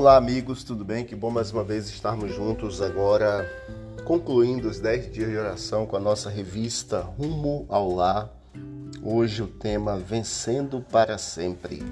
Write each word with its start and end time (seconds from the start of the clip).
Olá, 0.00 0.16
amigos, 0.16 0.64
tudo 0.64 0.82
bem? 0.82 1.04
Que 1.04 1.14
bom 1.14 1.28
mais 1.28 1.52
uma 1.52 1.62
vez 1.62 1.90
estarmos 1.90 2.34
juntos 2.34 2.80
agora, 2.80 3.46
concluindo 4.06 4.66
os 4.66 4.80
10 4.80 5.12
dias 5.12 5.28
de 5.28 5.36
oração 5.36 5.84
com 5.84 5.94
a 5.94 6.00
nossa 6.00 6.30
revista 6.30 7.00
Rumo 7.00 7.66
ao 7.68 7.94
Lar. 7.94 8.30
Hoje 9.02 9.42
o 9.42 9.46
tema 9.46 9.98
Vencendo 9.98 10.80
para 10.80 11.18
Sempre. 11.18 11.82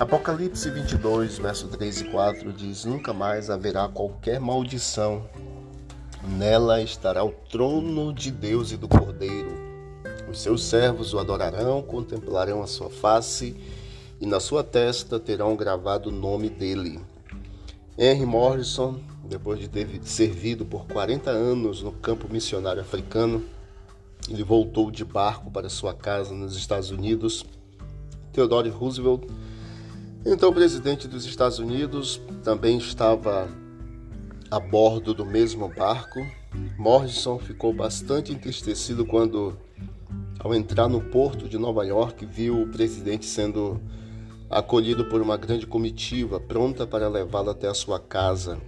Apocalipse 0.00 0.70
22, 0.70 1.36
verso 1.36 1.68
3 1.68 2.00
e 2.00 2.04
4 2.04 2.54
diz: 2.54 2.86
Nunca 2.86 3.12
mais 3.12 3.50
haverá 3.50 3.86
qualquer 3.86 4.40
maldição. 4.40 5.22
Nela 6.26 6.80
estará 6.80 7.22
o 7.22 7.32
trono 7.50 8.14
de 8.14 8.30
Deus 8.30 8.72
e 8.72 8.78
do 8.78 8.88
Cordeiro. 8.88 9.52
Os 10.26 10.40
seus 10.40 10.64
servos 10.64 11.12
o 11.12 11.18
adorarão, 11.18 11.82
contemplarão 11.82 12.62
a 12.62 12.66
sua 12.66 12.88
face 12.88 13.54
e 14.18 14.24
na 14.24 14.40
sua 14.40 14.64
testa 14.64 15.20
terão 15.20 15.54
gravado 15.54 16.08
o 16.08 16.12
nome 16.12 16.48
dele. 16.48 17.09
Henry 17.98 18.24
Morrison, 18.24 19.00
depois 19.24 19.58
de 19.58 19.68
ter 19.68 19.88
servido 20.02 20.64
por 20.64 20.86
40 20.86 21.30
anos 21.30 21.82
no 21.82 21.92
campo 21.92 22.32
missionário 22.32 22.80
africano, 22.80 23.42
ele 24.28 24.42
voltou 24.42 24.90
de 24.90 25.04
barco 25.04 25.50
para 25.50 25.68
sua 25.68 25.92
casa 25.92 26.34
nos 26.34 26.56
Estados 26.56 26.90
Unidos. 26.90 27.44
Theodore 28.32 28.68
Roosevelt, 28.68 29.24
então 30.24 30.52
presidente 30.52 31.08
dos 31.08 31.24
Estados 31.24 31.58
Unidos, 31.58 32.20
também 32.44 32.78
estava 32.78 33.48
a 34.50 34.60
bordo 34.60 35.14
do 35.14 35.24
mesmo 35.24 35.68
barco. 35.68 36.20
Morrison 36.78 37.38
ficou 37.38 37.72
bastante 37.72 38.32
entristecido 38.32 39.06
quando, 39.06 39.56
ao 40.38 40.54
entrar 40.54 40.88
no 40.88 41.00
porto 41.00 41.48
de 41.48 41.56
Nova 41.58 41.84
York, 41.84 42.24
viu 42.26 42.62
o 42.62 42.68
presidente 42.68 43.26
sendo 43.26 43.80
acolhido 44.50 45.04
por 45.04 45.22
uma 45.22 45.36
grande 45.36 45.64
comitiva 45.64 46.40
pronta 46.40 46.84
para 46.84 47.08
levá-lo 47.08 47.50
até 47.50 47.68
a 47.68 47.74
sua 47.74 48.00
casa, 48.00 48.58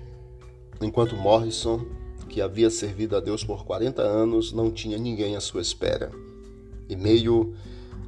enquanto 0.80 1.16
Morrison, 1.16 1.84
que 2.28 2.40
havia 2.40 2.70
servido 2.70 3.16
a 3.16 3.20
Deus 3.20 3.42
por 3.42 3.64
40 3.64 4.00
anos, 4.00 4.52
não 4.52 4.70
tinha 4.70 4.96
ninguém 4.96 5.34
à 5.34 5.40
sua 5.40 5.60
espera. 5.60 6.12
E 6.88 6.94
meio 6.94 7.54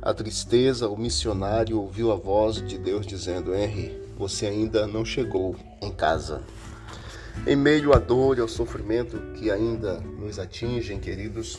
à 0.00 0.14
tristeza, 0.14 0.88
o 0.88 0.96
missionário 0.96 1.80
ouviu 1.80 2.12
a 2.12 2.16
voz 2.16 2.64
de 2.64 2.78
Deus 2.78 3.06
dizendo: 3.06 3.54
Henry, 3.54 3.92
você 4.16 4.46
ainda 4.46 4.86
não 4.86 5.04
chegou 5.04 5.56
em 5.82 5.90
casa. 5.90 6.42
Em 7.46 7.56
meio 7.56 7.92
à 7.92 7.98
dor 7.98 8.38
e 8.38 8.40
ao 8.40 8.48
sofrimento 8.48 9.18
que 9.34 9.50
ainda 9.50 10.00
nos 10.00 10.38
atingem, 10.38 11.00
queridos, 11.00 11.58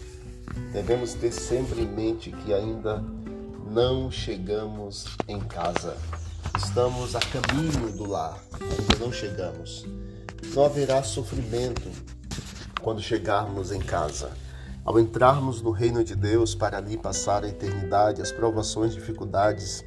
devemos 0.71 1.13
ter 1.13 1.33
sempre 1.33 1.81
em 1.81 1.87
mente 1.87 2.31
que 2.31 2.53
ainda 2.53 3.03
não 3.75 4.09
chegamos 4.09 5.05
em 5.27 5.37
casa. 5.37 5.97
Estamos 6.57 7.13
a 7.13 7.19
caminho 7.19 7.91
do 7.91 8.09
lar, 8.09 8.41
ainda 8.53 8.95
não 8.97 9.11
chegamos. 9.11 9.85
Não 10.55 10.63
haverá 10.63 11.03
sofrimento 11.03 11.91
quando 12.81 13.01
chegarmos 13.01 13.73
em 13.73 13.81
casa. 13.81 14.31
Ao 14.85 14.97
entrarmos 14.97 15.61
no 15.61 15.71
reino 15.71 16.05
de 16.05 16.15
Deus 16.15 16.55
para 16.55 16.77
ali 16.77 16.95
passar 16.95 17.43
a 17.43 17.49
eternidade, 17.49 18.21
as 18.21 18.31
provações, 18.31 18.93
dificuldades, 18.93 19.83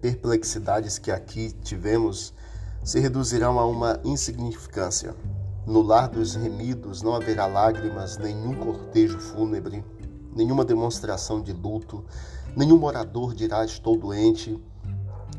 perplexidades 0.00 0.98
que 0.98 1.12
aqui 1.12 1.52
tivemos 1.62 2.34
se 2.82 2.98
reduzirão 2.98 3.60
a 3.60 3.64
uma 3.64 4.00
insignificância. 4.02 5.14
No 5.64 5.80
lar 5.80 6.08
dos 6.08 6.34
remidos 6.34 7.02
não 7.02 7.14
haverá 7.14 7.46
lágrimas, 7.46 8.18
nenhum 8.18 8.56
cortejo 8.56 9.20
fúnebre, 9.20 9.84
nenhuma 10.34 10.64
demonstração 10.64 11.40
de 11.40 11.52
luto, 11.52 12.04
nenhum 12.56 12.78
morador 12.78 13.34
dirá 13.34 13.64
estou 13.64 13.96
doente, 13.98 14.58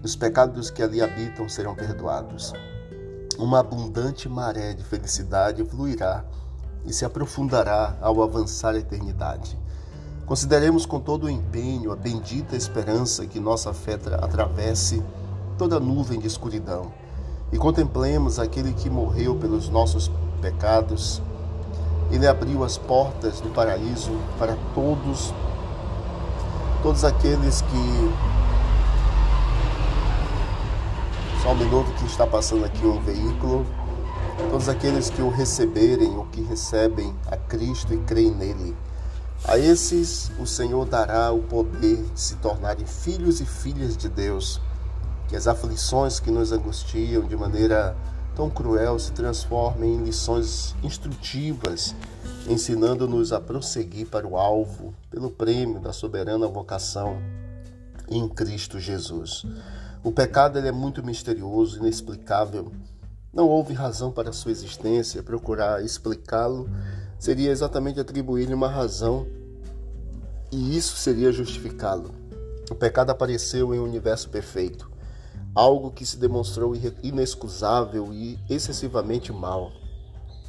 os 0.04 0.16
pecados 0.16 0.70
que 0.70 0.84
ali 0.84 1.02
habitam 1.02 1.48
serão 1.48 1.76
perdoados. 1.76 2.54
Uma 3.38 3.60
abundante 3.60 4.30
maré 4.30 4.74
de 4.74 4.84
felicidade 4.84 5.64
fluirá 5.64 6.24
e 6.86 6.94
se 6.94 7.06
aprofundará 7.06 7.98
ao 8.02 8.22
avançar 8.22 8.76
a 8.76 8.80
eternidade. 8.80 9.58
Consideremos 10.26 10.86
com 10.86 11.00
todo 11.00 11.26
o 11.26 11.30
empenho 11.30 11.92
a 11.92 11.96
bendita 11.96 12.56
esperança 12.56 13.26
que 13.26 13.40
nossa 13.40 13.74
fé 13.74 14.00
atravesse 14.22 15.04
toda 15.58 15.80
nuvem 15.80 16.20
de 16.20 16.28
escuridão 16.28 16.92
e 17.52 17.58
contemplemos 17.58 18.40
aquele 18.40 18.74
que 18.74 18.90
morreu 18.90 19.36
pelos 19.36 19.70
nossos 19.70 20.12
pecados 20.42 21.22
ele 22.14 22.28
abriu 22.28 22.64
as 22.64 22.78
portas 22.78 23.42
do 23.42 23.50
paraíso 23.50 24.12
para 24.38 24.56
todos, 24.76 25.34
todos 26.84 27.04
aqueles 27.04 27.62
que. 27.62 28.14
Só 31.42 31.52
um 31.52 31.56
minuto 31.56 31.92
que 31.94 32.06
está 32.06 32.28
passando 32.28 32.66
aqui 32.66 32.86
um 32.86 33.02
veículo. 33.02 33.66
Todos 34.52 34.70
aqueles 34.70 35.10
que 35.10 35.22
o 35.22 35.30
receberem 35.30 36.16
ou 36.16 36.26
que 36.26 36.42
recebem 36.42 37.14
a 37.32 37.36
Cristo 37.36 37.94
e 37.94 37.98
creem 37.98 38.32
nele. 38.32 38.76
A 39.46 39.58
esses 39.58 40.32
o 40.40 40.46
Senhor 40.46 40.86
dará 40.86 41.32
o 41.32 41.40
poder 41.40 42.04
de 42.14 42.20
se 42.20 42.36
tornarem 42.36 42.86
filhos 42.86 43.42
e 43.42 43.46
filhas 43.46 43.98
de 43.98 44.08
Deus. 44.08 44.62
Que 45.28 45.36
as 45.36 45.48
aflições 45.48 46.20
que 46.20 46.30
nos 46.30 46.52
angustiam 46.52 47.24
de 47.24 47.36
maneira 47.36 47.96
tão 48.36 48.50
cruel 48.50 48.98
se 48.98 49.12
transforma 49.12 49.86
em 49.86 50.04
lições 50.04 50.76
instrutivas, 50.84 51.96
ensinando-nos 52.48 53.32
a 53.32 53.40
prosseguir 53.40 54.08
para 54.08 54.28
o 54.28 54.38
alvo, 54.38 54.94
pelo 55.10 55.30
prêmio 55.30 55.80
da 55.80 55.94
soberana 55.94 56.48
vocação 56.48 57.18
em 58.10 58.28
Cristo 58.28 58.80
Jesus. 58.80 59.46
O 60.04 60.12
pecado 60.12 60.60
é 60.60 60.72
muito 60.72 61.04
misterioso, 61.04 61.80
inexplicável. 61.80 62.72
Não 63.34 63.48
houve 63.48 63.74
razão 63.74 64.12
para 64.12 64.34
sua 64.34 64.52
existência. 64.52 65.24
Procurar 65.24 65.84
explicá-lo 65.84 66.70
seria 67.18 67.52
exatamente 67.52 68.00
atribuir-lhe 68.00 68.54
uma 68.54 68.68
razão, 68.68 69.26
e 70.52 70.78
isso 70.78 70.98
seria 70.98 71.32
justificá-lo. 71.32 72.14
O 72.70 72.76
pecado 72.76 73.12
apareceu 73.12 73.74
em 73.74 73.80
um 73.80 73.84
universo 73.84 74.30
perfeito 74.30 74.93
algo 75.56 75.92
que 75.92 76.06
se 76.06 76.18
demonstrou 76.18 76.74
inexcusável 77.04 78.12
e 78.12 78.40
excessivamente 78.50 79.32
mal. 79.32 79.72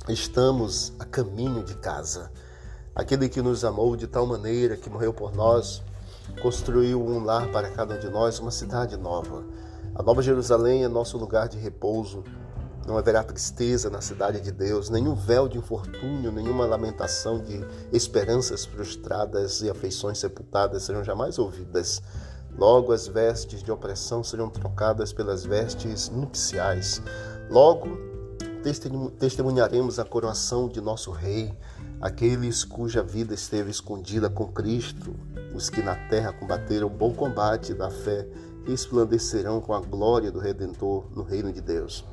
Estamos 0.09 0.93
a 0.99 1.05
caminho 1.05 1.63
de 1.63 1.75
casa. 1.75 2.31
Aquele 2.95 3.29
que 3.29 3.43
nos 3.43 3.65
amou 3.65 3.97
de 3.97 4.07
tal 4.07 4.27
maneira 4.27 4.77
que 4.77 4.89
morreu 4.89 5.13
por 5.13 5.35
nós, 5.35 5.83
construiu 6.41 7.05
um 7.05 7.23
lar 7.23 7.51
para 7.51 7.71
cada 7.71 7.97
um 7.97 7.99
de 7.99 8.09
nós, 8.09 8.39
uma 8.39 8.51
cidade 8.51 8.97
nova. 8.97 9.45
A 9.95 10.03
Nova 10.03 10.23
Jerusalém 10.23 10.85
é 10.85 10.89
nosso 10.89 11.19
lugar 11.19 11.49
de 11.49 11.59
repouso. 11.59 12.25
Não 12.87 12.99
haverá 12.99 13.23
tristeza 13.23 13.89
na 13.89 14.01
cidade 14.01 14.41
de 14.41 14.53
Deus, 14.53 14.91
nenhum 14.91 15.15
véu 15.15 15.49
de 15.49 15.57
infortúnio, 15.57 16.31
nenhuma 16.31 16.67
lamentação 16.67 17.43
de 17.43 17.65
esperanças 17.93 18.65
frustradas 18.65 19.63
e 19.63 19.71
afeições 19.71 20.19
sepultadas 20.19 20.83
serão 20.83 21.03
jamais 21.03 21.39
ouvidas. 21.39 22.03
Logo 22.57 22.93
as 22.93 23.07
vestes 23.07 23.63
de 23.63 23.73
opressão 23.73 24.23
serão 24.23 24.49
trocadas 24.49 25.13
pelas 25.13 25.45
vestes 25.45 26.09
nupciais. 26.09 27.03
Logo 27.51 27.99
testemunharemos 29.19 29.99
a 29.99 30.05
coroação 30.05 30.69
de 30.69 30.81
nosso 30.81 31.11
Rei, 31.11 31.53
aqueles 32.01 32.65
cuja 32.65 33.03
vida 33.03 33.35
esteve 33.35 33.71
escondida 33.71 34.31
com 34.31 34.47
Cristo, 34.47 35.15
os 35.55 35.69
que 35.69 35.83
na 35.83 35.95
terra 36.09 36.33
combateram 36.33 36.87
o 36.87 36.91
bom 36.91 37.13
combate 37.13 37.75
da 37.75 37.91
fé, 37.91 38.27
resplandecerão 38.65 39.61
com 39.61 39.75
a 39.75 39.81
glória 39.81 40.31
do 40.31 40.39
Redentor 40.39 41.05
no 41.15 41.23
reino 41.23 41.53
de 41.53 41.61
Deus. 41.61 42.05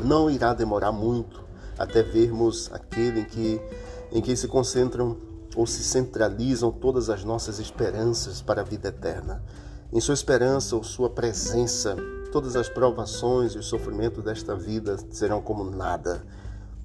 Não 0.00 0.30
irá 0.30 0.54
demorar 0.54 0.92
muito 0.92 1.44
até 1.78 2.02
vermos 2.02 2.70
aquele 2.72 3.20
em 3.20 3.24
que, 3.24 3.60
em 4.10 4.22
que 4.22 4.34
se 4.34 4.48
concentram 4.48 5.16
ou 5.54 5.66
se 5.66 5.82
centralizam 5.82 6.70
todas 6.70 7.08
as 7.08 7.24
nossas 7.24 7.58
esperanças 7.58 8.42
para 8.42 8.60
a 8.60 8.64
vida 8.64 8.88
eterna. 8.88 9.42
Em 9.92 10.00
sua 10.00 10.14
esperança 10.14 10.74
ou 10.74 10.82
sua 10.82 11.08
presença, 11.08 11.96
todas 12.32 12.56
as 12.56 12.68
provações 12.68 13.54
e 13.54 13.58
os 13.58 13.66
sofrimentos 13.66 14.22
desta 14.22 14.56
vida 14.56 14.96
serão 15.10 15.40
como 15.40 15.62
nada. 15.64 16.24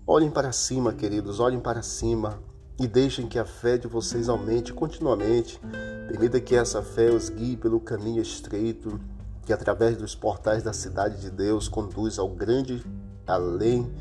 Olhem 0.05 0.29
para 0.29 0.51
cima, 0.51 0.93
queridos, 0.93 1.39
olhem 1.39 1.59
para 1.59 1.81
cima 1.81 2.39
e 2.79 2.87
deixem 2.87 3.27
que 3.27 3.39
a 3.39 3.45
fé 3.45 3.77
de 3.77 3.87
vocês 3.87 4.29
aumente 4.29 4.71
continuamente. 4.71 5.59
Permita 6.07 6.39
que 6.39 6.55
essa 6.55 6.83
fé 6.83 7.09
os 7.09 7.29
guie 7.29 7.57
pelo 7.57 7.79
caminho 7.79 8.21
estreito 8.21 8.99
que, 9.45 9.51
através 9.51 9.97
dos 9.97 10.13
portais 10.13 10.61
da 10.61 10.71
cidade 10.71 11.21
de 11.21 11.31
Deus, 11.31 11.67
conduz 11.67 12.19
ao 12.19 12.29
grande 12.29 12.85
além, 13.25 13.91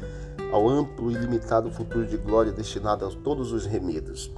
ao 0.53 0.69
amplo 0.69 1.11
e 1.11 1.15
limitado 1.15 1.71
futuro 1.71 2.07
de 2.07 2.19
glória 2.19 2.53
destinado 2.53 3.07
a 3.07 3.11
todos 3.11 3.51
os 3.51 3.65
remidos. 3.65 4.31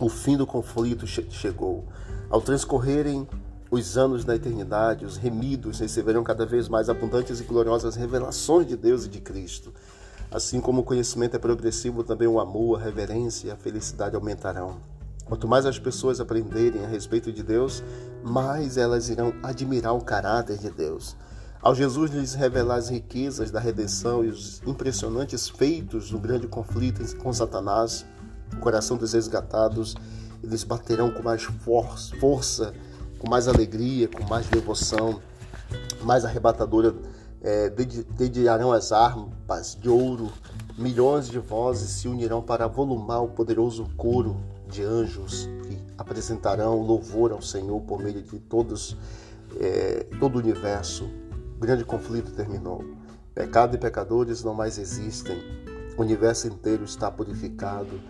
O 0.00 0.08
fim 0.08 0.36
do 0.36 0.46
conflito 0.46 1.06
chegou. 1.06 1.86
Ao 2.30 2.40
transcorrerem 2.40 3.26
os 3.70 3.96
anos 3.96 4.24
da 4.24 4.34
eternidade, 4.34 5.04
os 5.04 5.16
remidos 5.16 5.78
receberão 5.78 6.24
cada 6.24 6.44
vez 6.44 6.68
mais 6.68 6.88
abundantes 6.88 7.38
e 7.38 7.44
gloriosas 7.44 7.94
revelações 7.94 8.66
de 8.66 8.76
Deus 8.76 9.04
e 9.04 9.08
de 9.08 9.20
Cristo. 9.20 9.72
Assim 10.28 10.60
como 10.60 10.80
o 10.80 10.84
conhecimento 10.84 11.36
é 11.36 11.38
progressivo, 11.38 12.02
também 12.02 12.26
o 12.26 12.40
amor, 12.40 12.80
a 12.80 12.84
reverência 12.84 13.46
e 13.46 13.50
a 13.52 13.56
felicidade 13.56 14.16
aumentarão. 14.16 14.78
Quanto 15.24 15.46
mais 15.46 15.66
as 15.66 15.78
pessoas 15.78 16.18
aprenderem 16.18 16.84
a 16.84 16.88
respeito 16.88 17.32
de 17.32 17.44
Deus, 17.44 17.84
mais 18.24 18.76
elas 18.76 19.08
irão 19.08 19.32
admirar 19.40 19.94
o 19.94 20.04
caráter 20.04 20.58
de 20.58 20.70
Deus. 20.70 21.16
Ao 21.62 21.72
Jesus 21.72 22.10
lhes 22.10 22.34
revelar 22.34 22.76
as 22.76 22.88
riquezas 22.88 23.52
da 23.52 23.60
redenção 23.60 24.24
e 24.24 24.28
os 24.28 24.60
impressionantes 24.66 25.48
feitos 25.48 26.10
do 26.10 26.18
grande 26.18 26.48
conflito 26.48 27.16
com 27.18 27.32
Satanás, 27.32 28.04
o 28.52 28.56
coração 28.56 28.96
dos 28.96 29.12
resgatados, 29.12 29.94
eles 30.42 30.64
baterão 30.64 31.12
com 31.12 31.22
mais 31.22 31.44
força, 31.44 32.72
com 33.20 33.30
mais 33.30 33.46
alegria, 33.46 34.08
com 34.08 34.24
mais 34.24 34.46
devoção, 34.46 35.20
mais 36.02 36.24
arrebatadora, 36.24 36.92
é, 37.40 37.70
dedicarão 37.70 38.72
as 38.72 38.90
armas 38.90 39.78
de 39.80 39.88
ouro, 39.88 40.32
milhões 40.76 41.28
de 41.28 41.38
vozes 41.38 41.90
se 41.90 42.08
unirão 42.08 42.42
para 42.42 42.66
volumar 42.66 43.22
o 43.22 43.28
poderoso 43.28 43.86
coro 43.96 44.36
de 44.68 44.82
anjos 44.82 45.48
que 45.68 45.78
apresentarão 45.96 46.82
louvor 46.82 47.30
ao 47.30 47.40
Senhor 47.40 47.80
por 47.82 48.02
meio 48.02 48.20
de 48.20 48.38
todos, 48.40 48.96
é, 49.60 50.06
todo 50.18 50.36
o 50.36 50.38
universo 50.38 51.08
o 51.60 51.60
grande 51.60 51.84
conflito 51.84 52.32
terminou. 52.32 52.82
Pecado 53.34 53.76
e 53.76 53.78
pecadores 53.78 54.42
não 54.42 54.54
mais 54.54 54.78
existem. 54.78 55.36
O 55.94 56.00
universo 56.00 56.48
inteiro 56.48 56.84
está 56.84 57.10
purificado. 57.10 58.00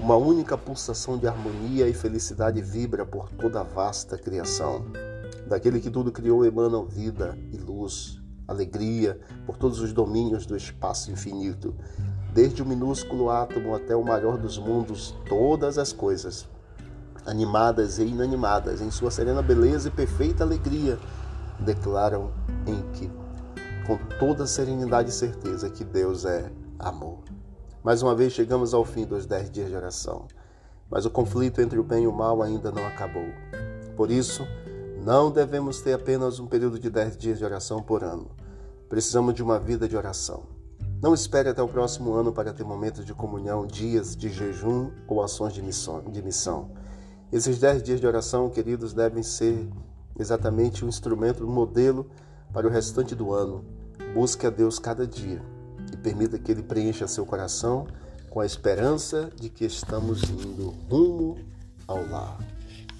Uma 0.00 0.16
única 0.16 0.56
pulsação 0.56 1.18
de 1.18 1.26
harmonia 1.26 1.88
e 1.88 1.92
felicidade 1.92 2.62
vibra 2.62 3.04
por 3.04 3.28
toda 3.30 3.60
a 3.60 3.64
vasta 3.64 4.16
criação. 4.16 4.86
Daquele 5.46 5.80
que 5.80 5.90
tudo 5.90 6.12
criou 6.12 6.44
emanam 6.44 6.86
vida 6.86 7.36
e 7.52 7.56
luz, 7.56 8.22
alegria 8.46 9.18
por 9.44 9.56
todos 9.56 9.80
os 9.80 9.92
domínios 9.92 10.46
do 10.46 10.56
espaço 10.56 11.10
infinito. 11.10 11.74
Desde 12.32 12.62
o 12.62 12.66
minúsculo 12.66 13.28
átomo 13.28 13.74
até 13.74 13.96
o 13.96 14.04
maior 14.04 14.38
dos 14.38 14.56
mundos, 14.56 15.16
todas 15.28 15.78
as 15.78 15.92
coisas, 15.92 16.48
animadas 17.26 17.98
e 17.98 18.04
inanimadas, 18.04 18.80
em 18.80 18.92
sua 18.92 19.10
serena 19.10 19.42
beleza 19.42 19.88
e 19.88 19.90
perfeita 19.90 20.44
alegria, 20.44 20.96
declaram 21.58 22.30
em 22.66 22.80
que, 22.92 23.10
com 23.84 23.98
toda 24.20 24.46
serenidade 24.46 25.10
e 25.10 25.12
certeza, 25.12 25.68
que 25.68 25.82
Deus 25.82 26.24
é 26.24 26.50
amor. 26.78 27.18
Mais 27.82 28.02
uma 28.02 28.12
vez 28.12 28.32
chegamos 28.32 28.74
ao 28.74 28.84
fim 28.84 29.06
dos 29.06 29.24
dez 29.24 29.48
dias 29.48 29.68
de 29.68 29.76
oração, 29.76 30.26
mas 30.90 31.06
o 31.06 31.10
conflito 31.10 31.60
entre 31.60 31.78
o 31.78 31.84
bem 31.84 32.04
e 32.04 32.06
o 32.08 32.12
mal 32.12 32.42
ainda 32.42 32.72
não 32.72 32.84
acabou. 32.84 33.28
Por 33.96 34.10
isso, 34.10 34.44
não 35.04 35.30
devemos 35.30 35.80
ter 35.80 35.92
apenas 35.92 36.40
um 36.40 36.46
período 36.46 36.76
de 36.76 36.90
dez 36.90 37.16
dias 37.16 37.38
de 37.38 37.44
oração 37.44 37.80
por 37.80 38.02
ano. 38.02 38.32
Precisamos 38.88 39.32
de 39.32 39.44
uma 39.44 39.60
vida 39.60 39.88
de 39.88 39.96
oração. 39.96 40.42
Não 41.00 41.14
espere 41.14 41.50
até 41.50 41.62
o 41.62 41.68
próximo 41.68 42.14
ano 42.14 42.32
para 42.32 42.52
ter 42.52 42.64
momentos 42.64 43.04
de 43.06 43.14
comunhão, 43.14 43.64
dias 43.64 44.16
de 44.16 44.28
jejum 44.28 44.90
ou 45.06 45.22
ações 45.22 45.52
de 45.52 45.62
missão. 45.62 46.00
De 46.00 46.20
missão. 46.20 46.72
Esses 47.30 47.60
dez 47.60 47.80
dias 47.80 48.00
de 48.00 48.06
oração, 48.08 48.50
queridos, 48.50 48.92
devem 48.92 49.22
ser 49.22 49.68
exatamente 50.18 50.84
um 50.84 50.88
instrumento, 50.88 51.44
um 51.44 51.52
modelo 51.52 52.10
para 52.52 52.66
o 52.66 52.70
restante 52.70 53.14
do 53.14 53.32
ano. 53.32 53.64
Busque 54.14 54.48
a 54.48 54.50
Deus 54.50 54.80
cada 54.80 55.06
dia 55.06 55.40
e 55.92 55.96
permita 55.96 56.38
que 56.38 56.52
Ele 56.52 56.62
preencha 56.62 57.06
seu 57.06 57.24
coração 57.24 57.86
com 58.30 58.40
a 58.40 58.46
esperança 58.46 59.30
de 59.38 59.48
que 59.48 59.64
estamos 59.64 60.22
indo 60.22 60.74
rumo 60.90 61.38
ao 61.86 62.06
lar. 62.08 62.38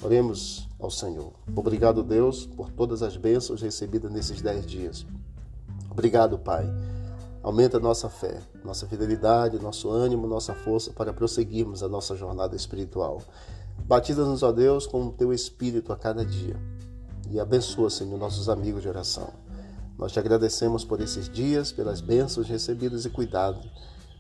Oremos 0.02 0.68
ao 0.78 0.90
Senhor. 0.90 1.32
Obrigado, 1.54 2.02
Deus, 2.02 2.46
por 2.46 2.70
todas 2.70 3.02
as 3.02 3.16
bênçãos 3.16 3.62
recebidas 3.62 4.10
nesses 4.10 4.40
dez 4.40 4.64
dias. 4.64 5.06
Obrigado, 5.90 6.38
Pai. 6.38 6.66
Aumenta 7.42 7.78
nossa 7.78 8.08
fé, 8.08 8.40
nossa 8.64 8.86
fidelidade, 8.86 9.58
nosso 9.58 9.90
ânimo, 9.90 10.26
nossa 10.26 10.54
força 10.54 10.92
para 10.92 11.12
prosseguirmos 11.12 11.82
a 11.82 11.88
nossa 11.88 12.16
jornada 12.16 12.54
espiritual. 12.54 13.22
Batiza-nos, 13.78 14.42
ó 14.42 14.52
Deus, 14.52 14.86
com 14.86 15.06
o 15.06 15.12
teu 15.12 15.32
Espírito 15.32 15.92
a 15.92 15.96
cada 15.96 16.24
dia 16.24 16.56
e 17.30 17.38
abençoa, 17.38 17.90
Senhor, 17.90 18.18
nossos 18.18 18.48
amigos 18.48 18.82
de 18.82 18.88
oração. 18.88 19.28
Nós 19.98 20.12
te 20.12 20.18
agradecemos 20.20 20.84
por 20.84 21.00
esses 21.00 21.28
dias, 21.28 21.72
pelas 21.72 22.00
bênçãos 22.00 22.48
recebidas 22.48 23.04
e 23.04 23.10
cuidado, 23.10 23.68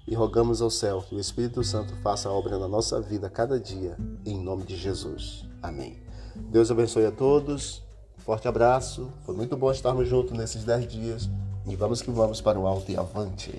e 0.06 0.14
rogamos 0.14 0.60
ao 0.60 0.70
céu 0.70 1.04
que 1.08 1.14
o 1.14 1.20
Espírito 1.20 1.62
Santo 1.62 1.94
faça 2.02 2.28
a 2.28 2.32
obra 2.32 2.58
na 2.58 2.66
nossa 2.66 3.00
vida 3.00 3.30
cada 3.30 3.60
dia, 3.60 3.96
em 4.26 4.36
nome 4.36 4.64
de 4.64 4.76
Jesus. 4.76 5.46
Amém. 5.62 6.02
Deus 6.50 6.70
abençoe 6.70 7.06
a 7.06 7.12
todos. 7.12 7.82
Forte 8.16 8.48
abraço. 8.48 9.10
Foi 9.24 9.34
muito 9.34 9.56
bom 9.56 9.70
estarmos 9.70 10.08
juntos 10.08 10.36
nesses 10.36 10.64
dez 10.64 10.86
dias. 10.88 11.30
E 11.66 11.76
vamos 11.76 12.02
que 12.02 12.10
vamos 12.10 12.40
para 12.40 12.58
o 12.58 12.66
alto 12.66 12.90
e 12.90 12.96
avante. 12.96 13.52